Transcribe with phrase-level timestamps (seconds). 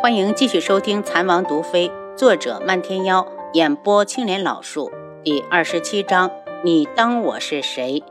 [0.00, 4.92] 欢迎继续收听《残王毒妃》，作者漫天妖，演播青莲老树，
[5.24, 6.30] 第二十七章。
[6.62, 8.04] 你当我是谁？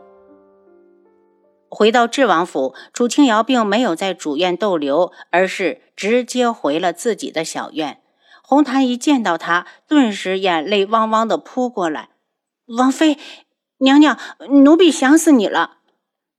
[1.69, 8.01] 回到智王府，楚清瑶并没有在主院逗留，而是直接回了自己的小院。
[8.43, 12.09] 红檀一见到他，顿时眼泪汪汪的扑过来
[12.77, 13.17] ：“王妃，
[13.77, 14.19] 娘娘，
[14.49, 15.76] 奴婢想死你了。”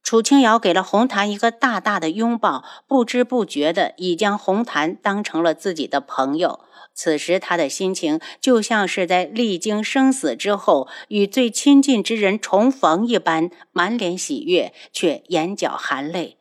[0.08, 6.60] 楚清瑶给了红檀一个大大的拥抱，不知不觉的已将红檀当成了自己的朋友。
[6.94, 16.38] 此时他的心情就像是在历经生死之后与最亲近之人重逢一般，满脸喜悦，却眼角含泪。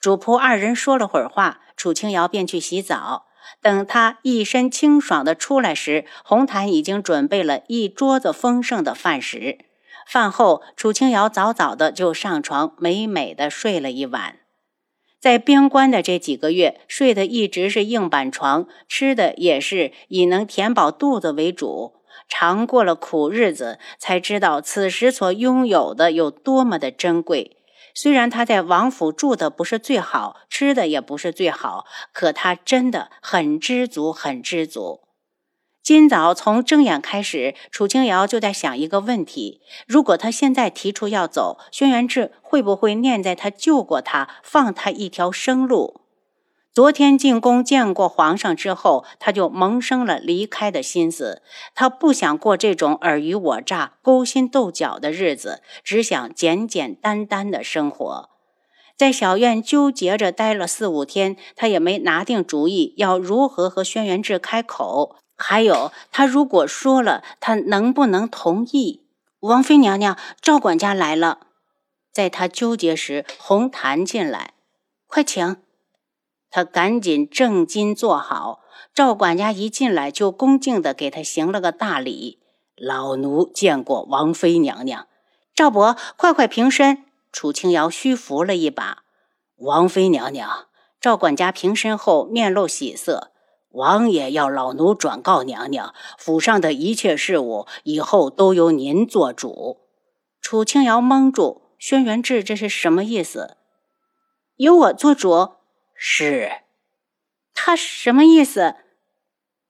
[0.00, 3.26] 主仆二人说了会儿话，楚清瑶便去洗澡。
[3.60, 9.58] 等他一身清爽的出来时，红檀已经准备了一桌子丰盛的饭食。
[10.06, 14.40] 饭后，楚清瑶早早的就上床，美美的睡了一晚。
[15.20, 22.02] 在边关的这几个月，睡的一直是硬板床，吃的也是以能填饱肚子为主。
[22.28, 27.58] 尝过了苦日子，才知道此时所拥有的有多么的珍贵。
[27.94, 35.02] 虽然他在王府住的不是最好，吃的也不是最好，可他真的很知足，很知足。
[35.82, 46.02] 今早从睁眼开始，楚清瑶就在想一个问题：如果他现在提出要走，轩辕志会不会念在他救过他，放他一条生路？
[46.72, 51.42] 昨天进宫见过皇上之后，他就萌生了离开的心思。
[51.74, 58.30] 他不想过这种尔虞我诈、勾心斗角的日子，只想简简单单的生活。
[58.96, 65.16] 在小院纠结着待了四五天，他也没拿定主意要如何和轩辕志开口。
[65.42, 69.02] 还有，他如果说了，他能不能同意？
[69.40, 71.40] 王妃娘娘，赵管家来了。
[72.12, 74.54] 在他纠结时，红檀进来，
[75.06, 75.56] 快请。
[76.48, 78.60] 他赶紧正襟坐好。
[78.94, 82.38] 赵管家一进来，就恭敬地给他行了个大礼。
[82.76, 85.06] 老奴见过王妃娘娘。
[85.54, 87.04] 赵伯，快快平身。
[87.32, 89.02] 楚清瑶虚扶了一把。
[89.56, 90.66] 王妃娘娘。
[91.00, 93.31] 赵管家平身后，面露喜色。
[93.72, 99.80] 王爷要老奴转告娘娘，府上的一切事务以后都由您做主。
[100.40, 103.56] 楚清瑶蒙住，轩辕志这是什么意思？
[104.56, 105.54] 由我做主？
[105.94, 106.50] 是。
[107.54, 108.74] 他什么意思？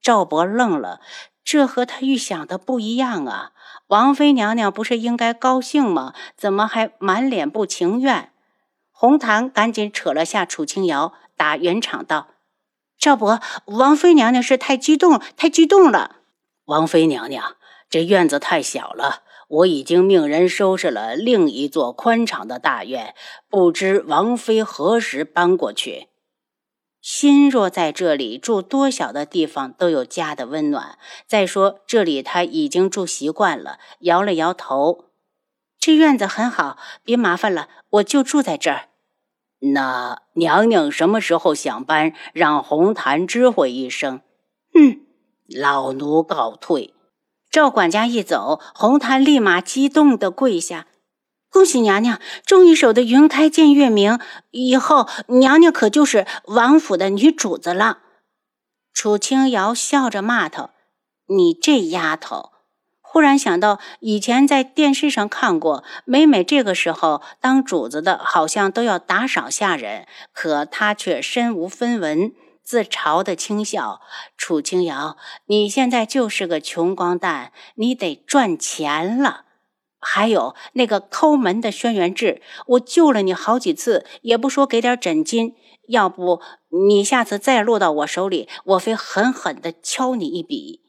[0.00, 1.00] 赵伯愣了，
[1.44, 3.52] 这和他预想的不一样啊！
[3.88, 6.12] 王妃娘娘不是应该高兴吗？
[6.36, 8.32] 怎么还满脸不情愿？
[8.90, 12.28] 红檀赶紧扯了下楚清瑶，打圆场道。
[13.02, 16.18] 赵伯，王妃娘娘是太激动，太激动了。
[16.66, 17.56] 王妃娘娘，
[17.90, 23.16] 这院子太小了，我已经命人收拾了另一座宽敞的大院，
[23.48, 26.10] 不知王妃何时搬过去？
[27.00, 30.96] 心若在这里住，多小的地方都有家的温暖。
[31.26, 35.06] 再说这里他已经住习惯了，摇了摇头。
[35.80, 38.90] 这院子很好，别麻烦了，我就住在这儿。
[39.64, 42.12] 那娘娘什么时候想搬？
[42.32, 44.20] 让红檀知会一声。
[44.74, 45.00] 嗯，
[45.46, 46.92] 老奴告退。
[47.48, 50.86] 赵管家一走，红檀立马激动的跪下
[51.48, 54.18] ：“恭喜娘娘，终于守得云开见月明，
[54.50, 57.98] 以后娘娘可就是王府的女主子了。”
[58.94, 60.70] 楚清瑶笑着骂他
[61.28, 62.51] ：“你这丫头！”
[63.12, 74.00] 忽然想到，以前在电视上看过，每每这个时候，当主子的好像都要打赏下人，可他却身无分文，自嘲的轻笑。
[74.38, 79.44] 楚清瑶，你现在就是个穷光蛋，你得赚钱了。
[80.00, 85.54] 还有那个抠门的轩辕志，我救了你好几次，也不说给点枕金，
[85.88, 86.40] 要不
[86.88, 90.80] 你下次再落到我手里，我非狠狠的敲你一笔。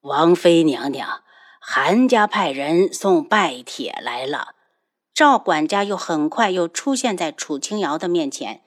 [0.00, 1.20] 王妃娘娘。
[1.68, 4.54] 韩家派人送拜帖来了，
[5.12, 8.60] 赵管家又很快又出现在楚清瑶的面前。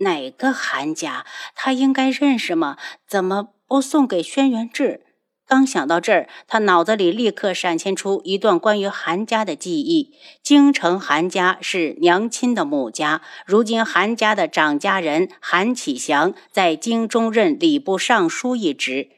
[0.00, 1.24] 哪个韩家？
[1.54, 2.76] 他应该认识吗？
[3.08, 5.06] 怎么不送给轩辕志？
[5.46, 10.12] 刚想到这儿，他脑子里立刻闪现出一段关于韩家的记忆。
[10.42, 19.08] 京城韩家是娘亲的母家，如今韩家的长家人韩启祥在京中任礼部尚书一职。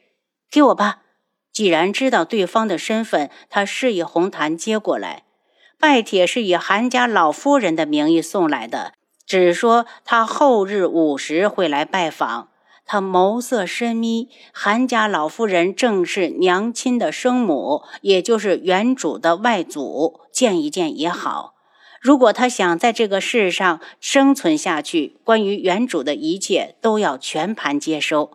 [0.49, 1.00] 给我吧。
[1.51, 5.23] 既然知道对方的身份，他示意红檀接过来。
[5.79, 8.93] 拜帖是以韩家老夫人的名义送来的，
[9.25, 12.49] 只说他后日午时会来拜访。
[12.85, 21.53] 他眸色深眯，韩家老夫人正是娘亲的生母，也就是原主的外祖，见一见也好。
[22.01, 28.31] 如果他想在这个世上生存下去，关于原主的一切都要全盘接收。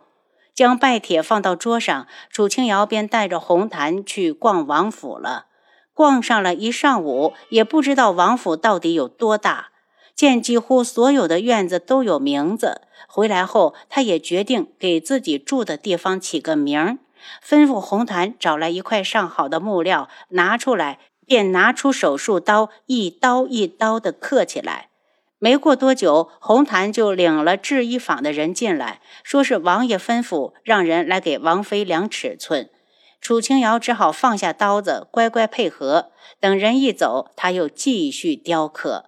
[0.57, 5.45] 将拜帖放到桌上，楚清瑶便带着红檀去逛王府了。
[5.93, 9.67] 逛上了一上午，也不知道王府到底有多大。
[10.15, 16.97] 见几乎所有的院子都有名字，回来后他也决定给自己住的地方起个名儿，
[17.47, 24.89] 吩咐红檀找来一块上好的木料，拿出来，便拿出手术刀，一刀一刀地刻起来。
[25.39, 32.69] 没过多久，红檀就领了制衣坊的人进来，说是王爷吩咐让人来给王妃量尺寸。
[33.21, 36.11] 楚清瑶只好放下刀子，乖乖配合。
[36.39, 39.05] 等人一走，他又继续雕刻。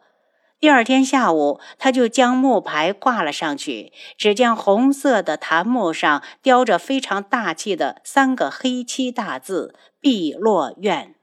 [0.60, 3.94] 第二天下午，他就将木牌挂了上去。
[4.18, 11.16] 只见红色的檀木上雕着非常大气的三个黑漆大字“碧落院”。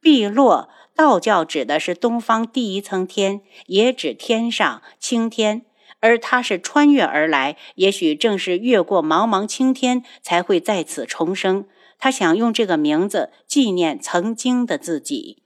[0.00, 5.66] 碧落，道教指的是东方第一层天，也指天上青天。
[6.00, 11.66] 而他是穿越而来，也许正是越过茫茫青天，才会在此重生。
[11.96, 15.44] 他想用这个名字纪念曾经的自己。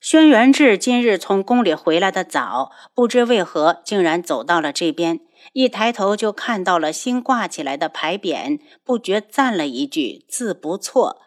[0.00, 5.20] 轩辕志今日从宫里回来的早，不知为何竟然走到了这边。
[5.52, 11.22] 一抬头就看到了新挂起来的牌匾，不觉赞了一句：“字不错。”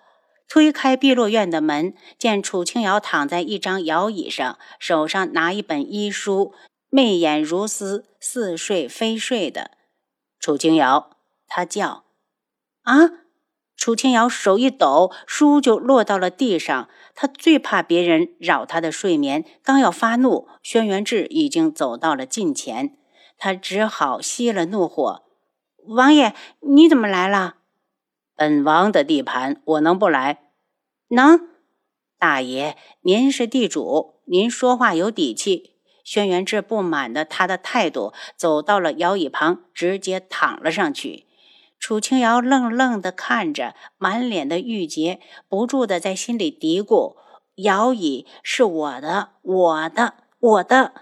[0.49, 6.53] 推开碧落院的门，见楚清瑶躺在一张摇椅上，手上拿一本医书，
[6.89, 9.71] 媚眼如丝，似睡非睡的。
[10.39, 11.11] 楚清瑶，
[11.47, 12.03] 他叫
[12.81, 13.11] ：“啊！”
[13.77, 16.89] 楚清瑶手一抖，书就落到了地上。
[17.15, 22.97] 他最怕别人扰他的睡眠，刚要发怒，轩辕志已经走到了近前。
[23.37, 25.23] 他只好熄了怒火
[25.87, 27.57] ：“王爷，你怎么来了？
[28.39, 30.39] 本王的地盘，我能不来？
[31.09, 31.41] 能。
[32.17, 35.73] 大爷，您是地主，您说话有底气。”
[36.05, 41.25] 轩辕志不满的他的态度，走到了摇椅旁，直接躺了上去。
[41.77, 45.19] 楚清瑶愣愣的看着，满脸的郁结，
[45.49, 47.17] 不住的在心里嘀咕
[47.63, 50.93] ：“摇椅是我的，我的，我的。”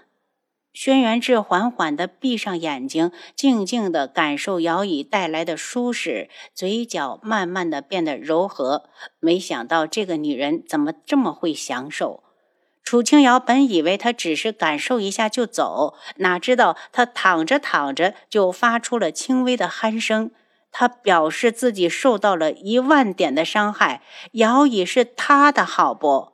[0.72, 8.88] 轩辕志缓缓地闭上眼睛，静静地感受摇椅带来的舒适，嘴角慢慢地变得柔和。
[9.18, 12.22] 没想到这个女人怎么这么会享受？
[12.84, 20.30] 楚清瑶本以为她只是感受一下就走，哪知道她躺着躺着就发出了轻微的鼾声。
[20.70, 26.32] 他表示自己受到了一万点的伤害，摇椅是他的好不？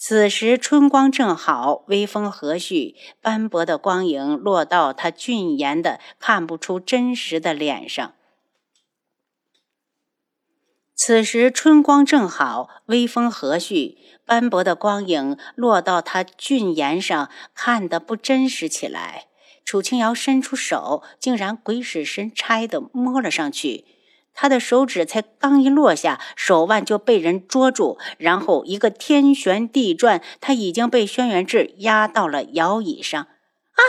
[0.00, 8.14] 此时春光正好，微风和煦，斑驳的光影落到他俊颜的看不出真实的脸上。
[10.94, 19.26] 此时春光正好，微风和煦，斑驳的光影落到他俊颜上，看得不真实起来。
[19.64, 23.84] 楚清瑶伸出手，竟然鬼使神差地摸了上去。
[24.40, 33.20] 他的手指才刚一落下，手腕就被人捉住，然后一个天旋地转，他已经被轩辕志压到了摇椅上。
[33.20, 33.82] 啊！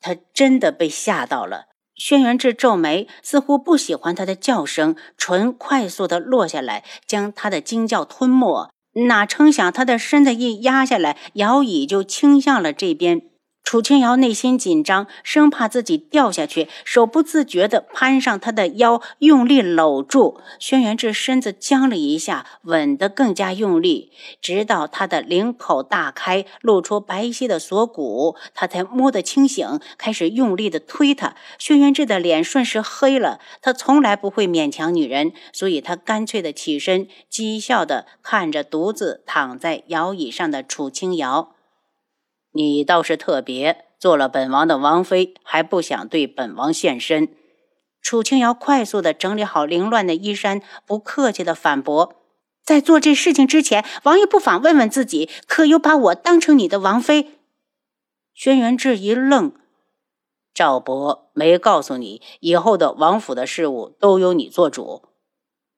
[0.00, 1.66] 他真的被吓到了。
[1.94, 8.68] 轩辕志皱眉，似乎不喜欢他的叫声，唇快速地落下来，将他的惊叫吞没。
[9.06, 13.22] 哪成想，他的身子一压下来，摇椅就倾向了这边。
[13.64, 20.38] 楚清瑶内心紧张，生怕自己掉下去，手不自觉地攀上他的腰，用力搂住。
[20.60, 31.34] 轩辕志身子僵了一下，吻得更加用力，直到他的领口大开，露出白皙的锁骨，他才摸得清醒，开始用力地推他。
[31.58, 41.53] 轩辕志的脸瞬时黑了，他从来不会勉强女人，所以他干脆地起身，讥笑地看着独自躺在摇椅上的楚清瑶。
[42.56, 47.28] 你倒是特别，做了本王的王妃，还不想对本王献身？
[48.00, 52.14] 楚清瑶快速地整理好凌乱的衣衫，不客气地反驳
[52.62, 57.40] ：“在做这事情之前，王爷不妨问问自己，可有把我当成你的王妃？”
[58.32, 59.52] 轩辕志一愣
[60.54, 65.02] ：“赵伯没告诉你，以后的王府的事务都由你做主？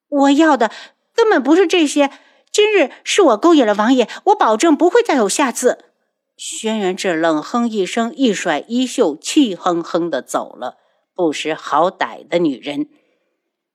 [0.09, 0.71] 我要的
[1.15, 2.11] 根本不是这些。
[2.53, 5.79] 今日是我勾引了王爷，我保证不会再有下次。”
[6.37, 10.77] 轩辕志冷哼一声，一甩衣袖，气哼哼地走了。
[11.15, 12.91] 不识好歹的女人！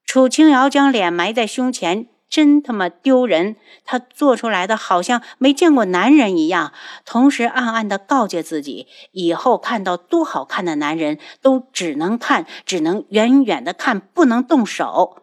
[0.06, 3.56] 楚清瑶将脸埋在胸前，真他妈丢人！
[3.84, 6.72] 她做出来的好像没见过男人一样，
[7.04, 15.21] 同时暗暗地告诫自己：以后看到多好看的男人，都只能看，只能远远的看，不能动手。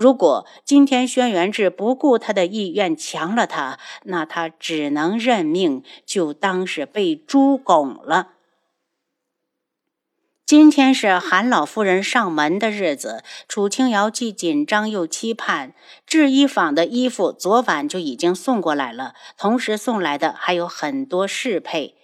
[0.00, 8.28] 如果今天轩辕志不顾他的意愿强了他，那他只能认命，就当是被猪拱了。
[10.46, 15.74] 今天是韩老夫人上门的日子，楚清瑶既紧张又期盼。
[16.06, 21.94] 制衣坊的衣服昨晚就已经送过来了，同时送来的还有很多饰配。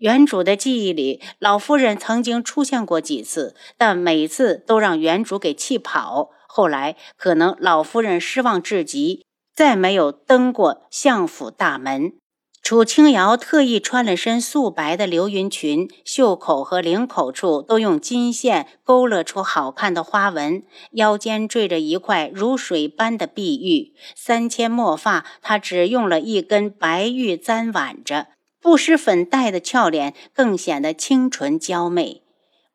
[0.00, 6.32] 原主的记忆里，老夫人曾经出现过几次，但每次都让原主给气跑。
[6.56, 12.14] 后来可能老夫人失望至极，再没有登过相府大门。
[12.62, 28.28] 楚清瑶特意穿了身素白的流云裙，袖口和领口处都用金线勾勒出好看的花纹，腰间缀着一块如水般的碧玉，三千墨发她只用了一根白玉簪挽着，
[28.62, 32.22] 不施粉黛的俏脸更显得清纯娇媚。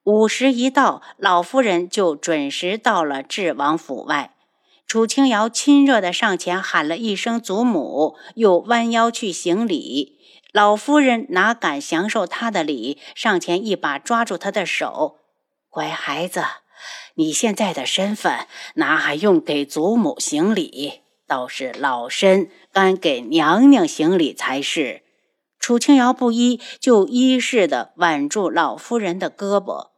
[0.03, 4.33] 午时一到，老夫人就准时到了智王府外。
[4.87, 10.17] 楚清瑶亲热地上前喊了一声“祖母”，又弯腰去行礼。
[10.51, 15.17] 老夫人哪敢享受她的礼，上前一把抓住她的手
[15.69, 16.43] ：“乖孩子，
[17.13, 21.01] 你现在的身份哪还用给祖母行礼？
[21.27, 25.03] 倒是老身该给娘娘行礼才是。”
[25.61, 29.90] 楚清瑶不依，就依势地挽住老夫人的胳膊。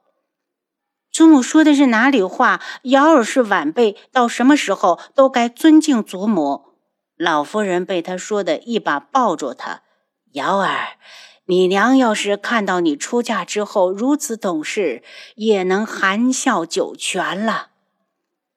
[1.13, 2.59] 祖母说的是哪里话？
[2.81, 6.73] 瑶儿是晚辈，到什么时候都该尊敬祖母。
[7.15, 9.83] 老夫人被他说的一把抱住他，
[10.31, 10.97] 瑶儿，
[11.45, 15.03] 你娘要是看到你出嫁之后如此懂事，
[15.35, 17.67] 也能含笑九泉了。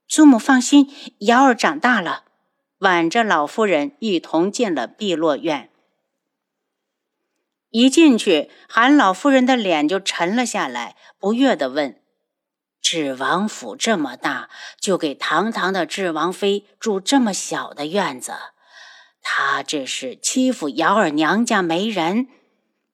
[0.08, 2.22] 祖母放心，瑶儿长大了，
[2.78, 5.68] 挽着老夫人一同进了碧落院。
[7.68, 12.00] 一进去，韩老夫人的脸就沉了下来，不悦地问。
[12.88, 18.34] 智王府这么大，就给堂堂的智王妃住这么小的院子，
[19.20, 22.28] 他这是欺负瑶儿娘家没人。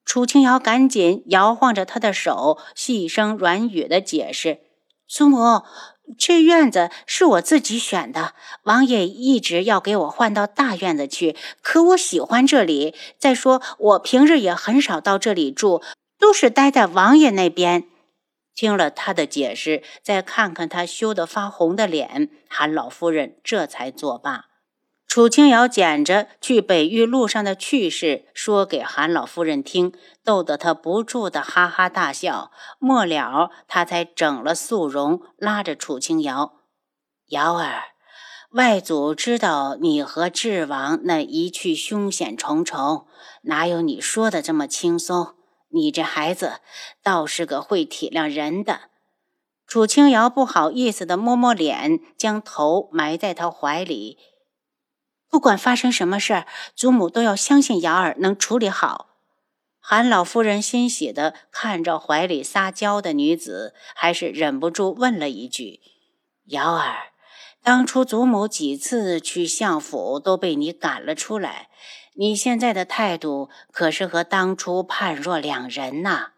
[0.06, 4.60] 楚清瑶赶紧摇晃着她的手，细声软语的解释
[5.06, 5.62] ：“祖母，
[6.16, 8.32] 这院子是我自己选的，
[8.62, 12.94] 王爷一直要给我换到大院子去，可我喜欢这里。
[13.18, 15.82] 再说我平日也很少到这里住，
[16.18, 17.84] 都是待在王爷那边。”
[18.54, 24.46] 听了他的解释，再看看他羞得发红的脸，韩老夫人这才作罢。
[25.08, 29.92] 楚清瑶捡着去北域路上的趣事说给韩老夫人听，
[30.24, 32.50] 逗得她不住的哈哈大笑。
[32.78, 36.60] 末了，他才整了素容，拉着楚清瑶
[37.28, 37.82] ：“瑶儿，
[38.52, 43.06] 外祖知道你和智王那一去凶险重重，
[43.42, 45.34] 哪有你说的这么轻松？”
[45.72, 46.60] 你这孩子
[47.02, 48.90] 倒是个会体谅人的。
[49.66, 54.18] 楚清瑶不好意思的摸摸脸，将头埋在他怀里。
[55.30, 59.08] 不管发生什么事，祖母都要相信瑶儿能处理好。
[59.80, 65.80] 韩老夫人欣喜的看着怀里撒娇的女子，还是忍不住问了一句
[66.48, 67.12] ：“瑶儿，
[67.62, 71.70] 当初祖母几次去相府都被你赶了出来。”
[72.14, 76.32] 你现在的态度可是和当初判若两人呐！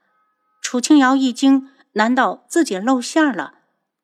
[0.63, 3.55] 楚清瑶一惊，难道自己露馅了？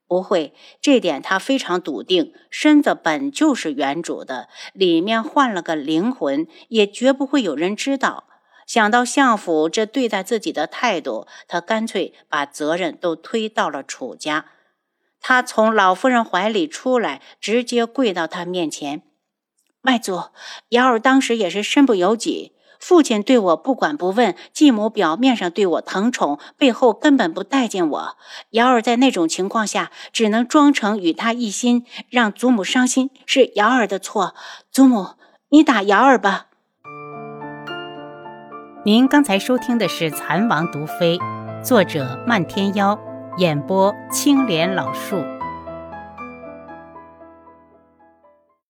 [0.09, 2.35] 不会，这点他非常笃定。
[2.51, 8.25] 身子本就是原主的，里面换了个灵魂，也绝不会有人知道。
[8.67, 14.47] 想到相府这对待自己的态度，他干脆把责任都推到了楚家。
[15.21, 19.03] 他从老夫人怀里出来，直接跪到他面前。
[19.83, 20.25] 外祖，
[20.71, 22.53] 瑶儿当时也是身不由己。
[22.79, 28.17] 父亲对我不管不问，继母表面上对我疼宠，背后根本不待见我。
[28.51, 34.35] 瑶儿在那种情况下，只能装成与他一心，让祖母伤心，是瑶儿的错。
[34.73, 35.09] 祖母，
[35.51, 36.47] 你打瑶儿吧。
[38.87, 41.19] 您刚才收听的是《蚕王毒妃》，
[41.63, 42.99] 作者漫天妖，
[43.37, 45.23] 演播青莲老树。